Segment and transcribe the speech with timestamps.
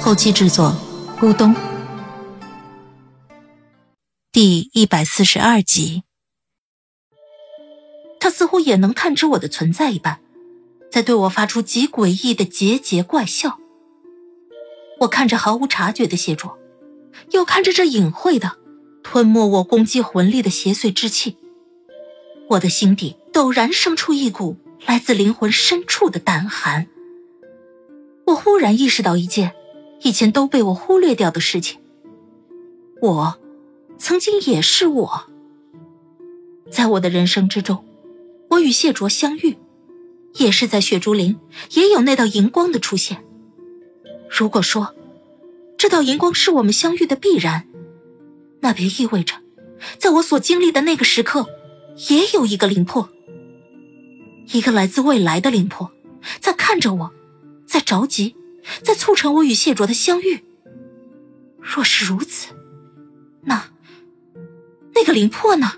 [0.00, 0.74] 后期制作：
[1.20, 1.54] 咕咚。
[4.32, 6.04] 第一百四十二集，
[8.20, 10.20] 他似乎也能探知我的存在一般，
[10.90, 13.58] 在对我发出极诡异的桀桀怪笑。
[15.00, 16.56] 我看着毫无察觉的谢卓，
[17.32, 18.56] 又看着这隐晦的
[19.02, 21.36] 吞没我攻击魂力的邪祟之气，
[22.50, 26.86] 我的心底陡然生出一股来自灵魂深处的胆寒。
[28.26, 29.54] 我忽然意识到一件
[30.02, 31.78] 以前都被我忽略掉的事情：
[33.02, 33.38] 我。
[34.00, 35.22] 曾经也是我，
[36.70, 37.84] 在我的人生之中，
[38.48, 39.56] 我与谢卓相遇，
[40.34, 41.36] 也是在雪竹林，
[41.72, 43.24] 也有那道银光的出现。
[44.30, 44.94] 如果说
[45.76, 47.66] 这道银光是我们相遇的必然，
[48.60, 49.34] 那便意味着，
[49.98, 51.48] 在我所经历的那个时刻，
[52.08, 53.08] 也有一个灵魄，
[54.52, 55.90] 一个来自未来的灵魄，
[56.38, 57.10] 在看着我，
[57.66, 58.36] 在着急，
[58.82, 60.44] 在促成我与谢卓的相遇。
[61.60, 62.48] 若是如此，
[63.42, 63.70] 那……
[64.94, 65.72] 那个灵魄呢？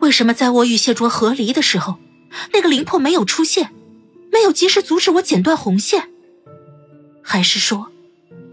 [0.00, 1.98] 为什么在我与谢卓和离的时候，
[2.52, 3.72] 那个灵魄没有出现，
[4.32, 6.10] 没有及时阻止我剪断红线？
[7.22, 7.90] 还是说，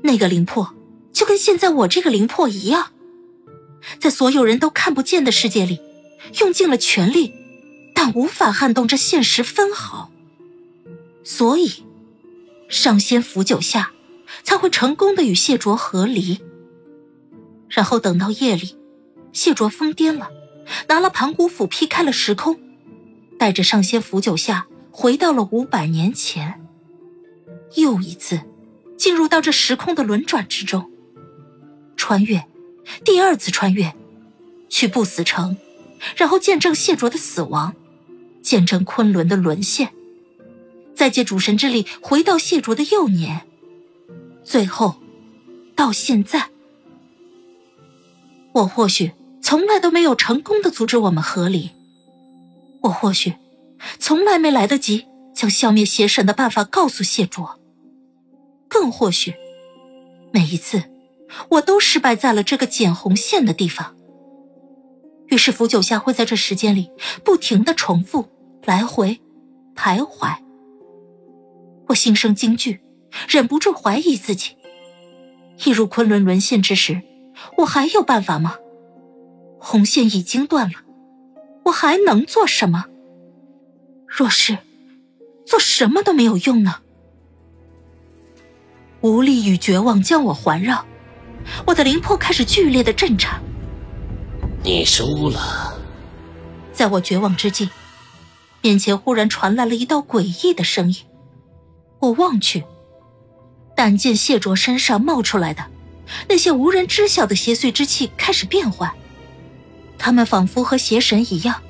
[0.04, 0.76] 那个灵魄
[1.12, 2.92] 就跟现在我这个灵魄一样，
[4.00, 5.80] 在所有人都看不见的世界里，
[6.40, 7.34] 用尽了全力，
[7.94, 10.12] 但无法撼动这现实分毫。
[11.24, 11.84] 所以，
[12.73, 13.91] 上仙符九下
[14.41, 16.39] 才会成功的与谢卓和离，
[17.69, 18.75] 然后等到夜里。
[19.31, 20.31] 谢卓疯癫了，
[20.88, 22.59] 拿了盘古斧劈开了时空，
[23.38, 26.66] 带着上仙符九下回到了五百年前，
[27.75, 28.41] 又一次
[28.97, 30.91] 进入到这时空的轮转之中，
[31.95, 32.44] 穿越，
[33.06, 33.94] 第二次穿越，
[34.67, 35.57] 去不死城，
[36.16, 37.75] 然后见证谢卓的死亡，
[38.41, 39.94] 见证昆仑的沦陷，
[40.96, 43.42] 再借主神之力回到谢卓的幼年，
[44.44, 44.96] 最后，
[45.76, 46.50] 到现在，
[48.54, 49.12] 我或许。
[49.46, 51.70] 从来都没有成功的阻止我们和离，
[52.80, 53.34] 我或许
[54.00, 55.06] 从来没来得及
[55.36, 57.60] 将消灭邪神的办法告诉谢卓，
[58.70, 59.34] 更或许
[60.31, 60.81] 每一次
[61.50, 63.94] 我都失败在了这个剪红线的地方。
[65.28, 66.90] 于是符九下会在这时间里
[67.25, 68.30] 不停的重复
[68.64, 69.20] 来回
[69.75, 70.38] 徘徊，
[71.94, 72.81] 我心生惊惧，
[73.30, 74.58] 忍不住怀疑自己：
[75.64, 77.04] 一入昆仑沦陷之时，
[77.59, 78.56] 我还有办法吗？
[79.59, 80.74] 红线已经断了，
[81.66, 82.86] 我还能做什么？
[84.08, 84.58] 若是
[85.46, 86.78] 做什么都没有用呢？
[89.02, 90.84] 无力与绝望将我环绕，
[91.68, 93.40] 我的灵魄开始剧烈的震颤。
[94.64, 95.80] 你输了。
[96.72, 97.70] 在我绝望之际，
[98.64, 100.98] 面前忽然传来了一道诡异的声音。
[102.03, 102.66] 我望去，
[103.78, 105.66] 但见谢卓身上冒出来的
[106.28, 108.91] 那些无人知晓的邪祟之气开始变换。
[109.97, 111.62] 他们仿佛和邪神一样，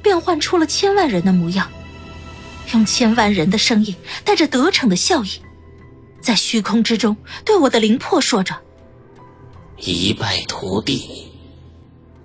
[0.00, 1.68] 变换出了千万人的模样，
[2.72, 5.42] 用千万人的声音，带着得逞的笑意，
[6.20, 8.56] 在虚空之中对我的灵魄说着
[9.78, 11.32] ：“一败涂地。”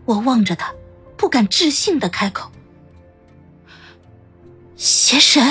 [0.06, 0.72] 我望着他，
[1.18, 2.52] 不敢置信的开口
[4.78, 5.44] ：“邪神，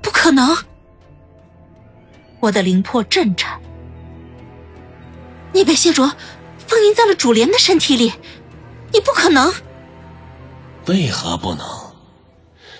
[0.00, 0.56] 不可能！”
[2.40, 3.60] 我的灵魄震颤
[5.52, 6.10] ：“你被谢卓
[6.66, 8.12] 封印在了主莲的身体里。”
[8.92, 9.54] 你不可能！
[10.86, 11.64] 为何不能？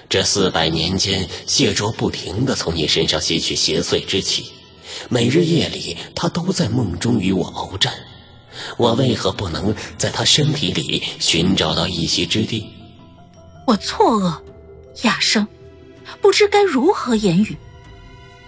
[0.08, 4.50] 这四百年间，谢卓不停的从你身上吸取邪祟之气，
[5.08, 7.94] 每日夜里，他都在梦中与我鏖战。
[8.76, 12.68] 我为何不能在他身体里寻找到一席之地？
[13.68, 14.40] 我错愕，
[15.02, 15.46] 哑声，
[16.20, 17.56] 不知该如何言语。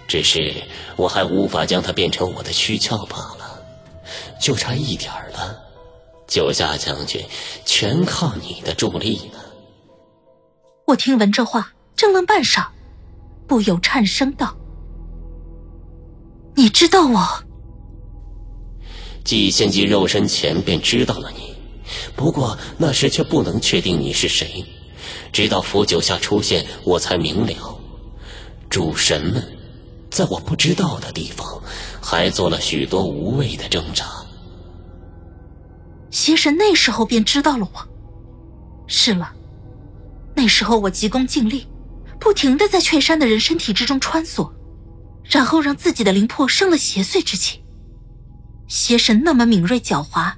[0.07, 0.55] 只是
[0.97, 3.63] 我还无法将它变成我的躯壳罢了，
[4.41, 5.59] 就差一点了。
[6.27, 7.23] 九夏将军，
[7.65, 9.39] 全靠你的助力呢。
[10.87, 12.67] 我听闻这话，怔愣半晌，
[13.47, 14.57] 不由颤声道
[16.57, 17.45] ：“你知道我？”
[19.25, 21.55] 既献祭肉身前便知道了你，
[22.17, 24.65] 不过那时却不能确定你是谁，
[25.33, 27.79] 直到符九下出现，我才明了，
[28.69, 29.52] 主神们
[30.13, 31.61] 在我不知道的地方，
[32.03, 34.05] 还做了许多无谓的挣扎。
[36.11, 37.89] 邪神那时候便知道了我。
[38.87, 39.33] 是了，
[40.35, 41.67] 那时候我急功近利，
[42.21, 44.53] 不停的在雀山的人身体之中穿梭，
[45.25, 47.65] 然后让自己的灵魄生了邪祟之气。
[48.69, 50.35] 邪神那么敏锐狡猾，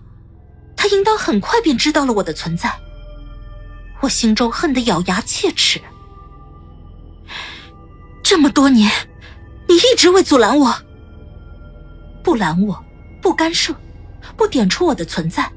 [0.77, 2.73] 他应当很快便知道了我的存在。
[4.03, 5.81] 我心中恨得咬牙切齿。
[8.23, 8.91] 这么多年，
[9.69, 10.75] 你一直未阻拦我，
[12.23, 12.85] 不拦我，
[13.21, 13.75] 不干涉，
[14.37, 15.51] 不点出我的存在，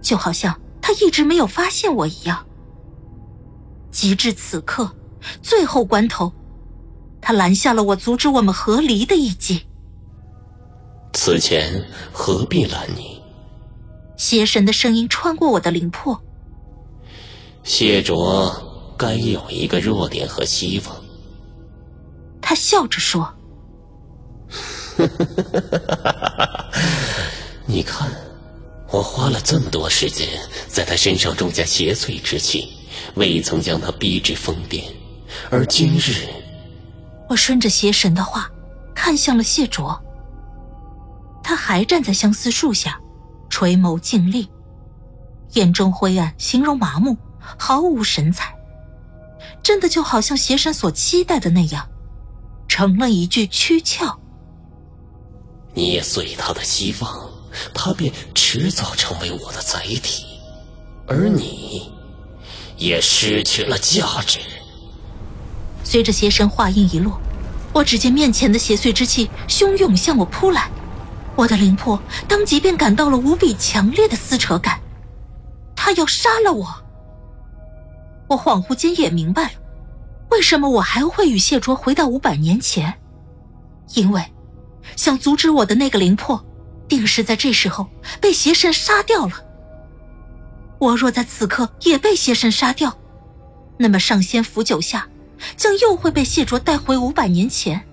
[0.00, 2.46] 就好像他一直没有发现我一样。
[3.90, 4.90] 及至此刻，
[5.42, 6.32] 最后关头，
[7.20, 9.66] 他拦下了我阻止我们和离的一击。
[11.12, 13.20] 此前何必拦你？
[14.16, 16.22] 邪神的声音穿过我的灵魄。
[17.64, 21.01] 谢卓该有一个弱点和希望。
[22.42, 23.32] 他笑着说
[27.64, 28.10] ：“你看，
[28.90, 30.28] 我花了这么多时间
[30.68, 32.68] 在他身上种下邪祟之气，
[33.14, 34.84] 未曾将他逼至疯癫，
[35.48, 36.26] 而今日……”
[37.30, 38.50] 我顺着邪神的话，
[38.94, 39.98] 看向了谢卓。
[41.42, 43.00] 他还站在相思树下，
[43.48, 44.50] 垂眸静立，
[45.52, 48.54] 眼中灰暗，形容麻木，毫无神采，
[49.62, 51.88] 真的就好像邪神所期待的那样。
[52.74, 54.18] 成了一具躯壳，
[55.74, 57.30] 捏碎他的希望，
[57.74, 60.24] 他便迟早成为我的载体，
[61.06, 61.92] 而你，
[62.78, 64.38] 也失去了价值。
[65.84, 67.20] 随着邪神话音一落，
[67.74, 70.70] 我只见面前的邪祟之气汹涌向我扑来，
[71.36, 74.80] 我的灵魄当即便感到了无比强烈的撕扯感，
[75.76, 76.66] 他要杀了我。
[78.28, 79.61] 我恍惚间也明白了。
[80.32, 82.94] 为什么我还会与谢卓回到五百年前？
[83.94, 84.24] 因为
[84.96, 86.42] 想阻止我的那个灵魄，
[86.88, 87.86] 定是在这时候
[88.18, 89.34] 被邪神杀掉了。
[90.78, 92.98] 我若在此刻也被邪神杀掉，
[93.76, 95.06] 那么上仙府九下
[95.54, 97.86] 将又会被谢卓带回五百年前，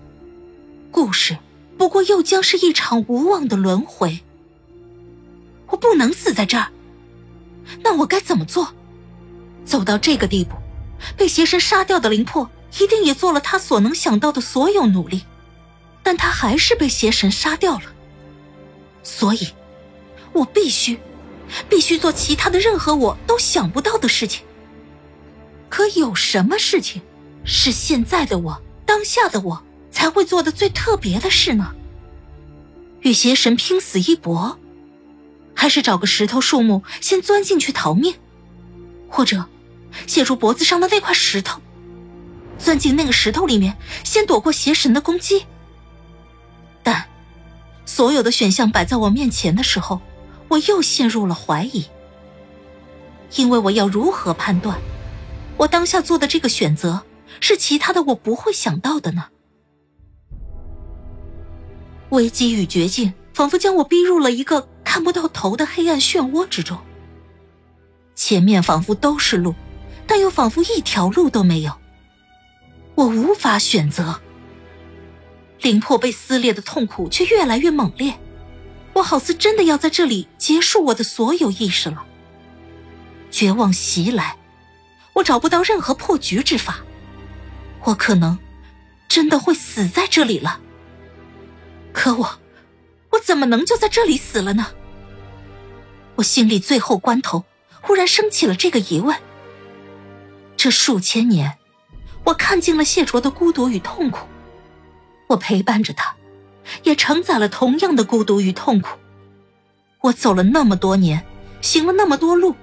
[0.91, 1.37] 故事
[1.77, 4.17] 不过又将是一场无望的轮回。
[5.67, 6.71] 我不能死在这儿，
[7.83, 8.73] 那我该怎么做？
[9.65, 10.55] 走到这个地步。
[11.17, 12.49] 被邪神杀掉的灵魄，
[12.79, 15.23] 一定也做了他所能想到的所有努力，
[16.03, 17.83] 但他还是被邪神杀掉了。
[19.03, 19.47] 所以，
[20.33, 20.99] 我必须，
[21.69, 24.43] 必须做其他的任何我都想不到的事情。
[25.69, 27.01] 可有什么事情，
[27.43, 31.73] 是现在的我、当下的我才会做的最特别的事呢？
[33.01, 34.59] 与邪神拼死一搏，
[35.53, 38.15] 还是找个石头、树木先钻进去逃命，
[39.07, 39.45] 或者？
[40.07, 41.61] 卸住脖子上的那块石头，
[42.57, 45.45] 钻进那个石头里面，先躲过邪神的攻击。
[46.83, 47.05] 但
[47.85, 50.01] 所有的选项摆在我面前的时候，
[50.47, 51.85] 我又陷入了怀疑。
[53.35, 54.79] 因为我要如何判断，
[55.57, 57.03] 我当下做的这个选择
[57.39, 59.25] 是其他的我不会想到的呢？
[62.09, 66.79] 危机与绝境仿佛将我逼入了一个看不到头的黑暗漩涡之中，
[68.15, 69.53] 前面仿佛都是路。
[70.09, 71.79] 但又仿佛一条路都没有，
[72.95, 74.19] 我无法选择。
[75.61, 78.19] 灵魄被撕裂的痛苦却越来越猛烈，
[78.93, 82.07] 我好似真的要在这里结束我的所有意识了。
[83.29, 84.35] 绝望袭来，
[85.13, 86.79] 我找不到任何破局之法，
[87.83, 88.39] 我可能
[89.07, 90.59] 真的会死在这里了。
[91.93, 92.39] 可我，
[93.11, 94.65] 我怎么能就在这里死了呢？
[96.15, 97.45] 我心里最后关头
[97.79, 99.15] 忽然升起了这个疑问。
[100.59, 101.57] 这数千年，
[102.25, 104.27] 我看尽了谢卓的孤独与痛苦，
[105.27, 106.13] 我陪伴着他，
[106.83, 108.99] 也承载了同样的孤独与痛苦。
[110.01, 111.25] 我走了那么多年，
[111.61, 112.57] 行了那么多路，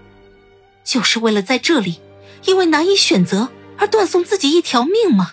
[0.84, 1.98] 就是为了在这里，
[2.44, 3.48] 因为难以选择
[3.78, 5.32] 而断送自己一条命吗？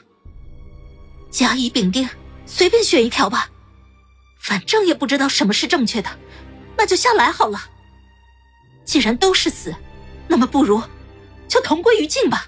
[1.29, 2.07] 甲乙丙丁，
[2.45, 3.49] 随便选一条吧，
[4.39, 6.09] 反正也不知道什么是正确的，
[6.77, 7.59] 那就下来好了。
[8.85, 9.75] 既然都是死，
[10.29, 10.81] 那么不如
[11.49, 12.47] 就同归于尽吧。